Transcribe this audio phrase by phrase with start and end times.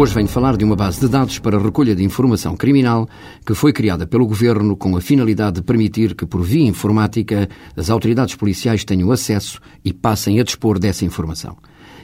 [0.00, 3.06] Hoje venho falar de uma base de dados para recolha de informação criminal
[3.44, 7.46] que foi criada pelo Governo com a finalidade de permitir que, por via informática,
[7.76, 11.58] as autoridades policiais tenham acesso e passem a dispor dessa informação.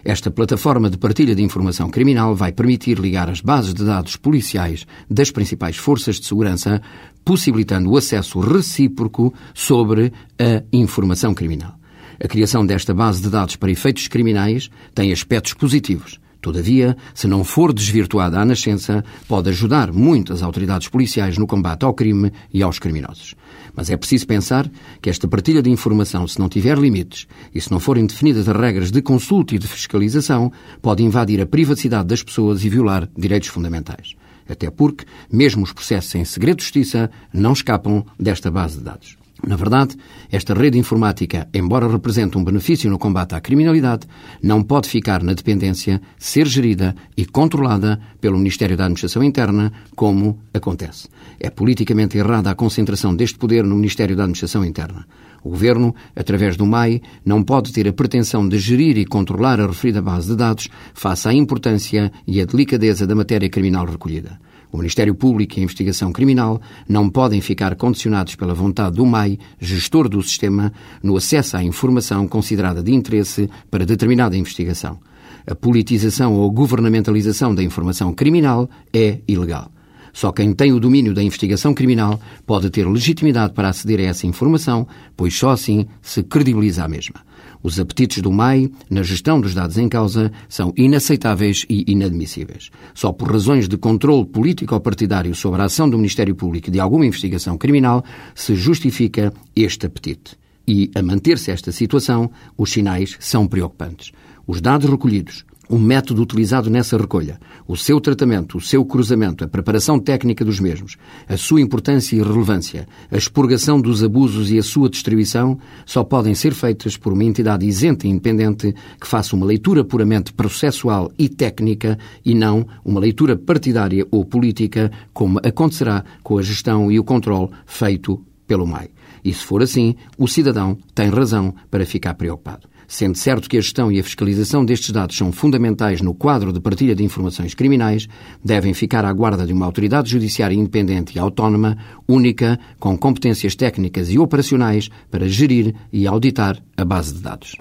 [0.05, 4.87] Esta plataforma de partilha de informação criminal vai permitir ligar as bases de dados policiais
[5.11, 6.83] das principais forças de segurança,
[7.25, 11.75] possibilitando o acesso recíproco sobre a informação criminal.
[12.23, 16.21] A criação desta base de dados para efeitos criminais tem aspectos positivos.
[16.47, 21.85] Todavia, se não for desvirtuada à nascença, pode ajudar muito as autoridades policiais no combate
[21.85, 23.35] ao crime e aos criminosos.
[23.75, 24.71] Mas é preciso pensar
[25.03, 28.57] que esta partilha de informação, se não tiver limites e se não forem definidas as
[28.57, 33.49] regras de consulta e de fiscalização, pode invadir a privacidade das pessoas e violar direitos
[33.49, 34.15] fundamentais.
[34.49, 39.17] Até porque, mesmo os processos em segredo de justiça não escapam desta base de dados.
[39.45, 39.97] Na verdade,
[40.31, 44.07] esta rede informática, embora represente um benefício no combate à criminalidade,
[44.43, 50.41] não pode ficar na dependência, ser gerida e controlada pelo Ministério da Administração Interna, como
[50.55, 51.09] acontece.
[51.39, 55.07] É politicamente errada a concentração deste poder no Ministério da Administração Interna.
[55.45, 59.67] O Governo, através do MAI, não pode ter a pretensão de gerir e controlar a
[59.67, 64.41] referida base de dados face à importância e à delicadeza da matéria criminal recolhida.
[64.73, 69.39] O Ministério Público e a Investigação Criminal não podem ficar condicionados pela vontade do MAI,
[69.61, 70.73] gestor do sistema,
[71.03, 74.99] no acesso à informação considerada de interesse para determinada investigação.
[75.47, 79.71] A politização ou governamentalização da informação criminal é ilegal.
[80.17, 84.27] Só quem tem o domínio da investigação criminal pode ter legitimidade para aceder a essa
[84.27, 87.21] informação, pois só assim se credibiliza a mesma.
[87.63, 92.71] Os apetites do MAI na gestão dos dados em causa são inaceitáveis e inadmissíveis.
[92.95, 96.81] Só por razões de controle político ou partidário sobre a ação do Ministério Público de
[96.81, 98.03] alguma investigação criminal
[98.35, 100.39] se justifica este apetite.
[100.67, 104.13] E, a manter-se esta situação, os sinais são preocupantes.
[104.47, 109.49] Os dados recolhidos, o método utilizado nessa recolha, o seu tratamento, o seu cruzamento, a
[109.49, 110.97] preparação técnica dos mesmos,
[111.29, 116.35] a sua importância e relevância, a expurgação dos abusos e a sua distribuição só podem
[116.35, 121.29] ser feitas por uma entidade isenta e independente que faça uma leitura puramente processual e
[121.29, 127.05] técnica e não uma leitura partidária ou política, como acontecerá com a gestão e o
[127.05, 128.91] controle feito pelo MAI.
[129.25, 132.69] E se for assim, o cidadão tem razão para ficar preocupado.
[132.89, 136.61] Sendo certo que a gestão e a fiscalização destes dados são fundamentais no quadro de
[136.61, 138.09] partilha de informações criminais,
[138.45, 141.77] devem ficar à guarda de uma autoridade judiciária independente e autónoma,
[142.09, 147.57] única, com competências técnicas e operacionais para gerir e auditar a base de dados.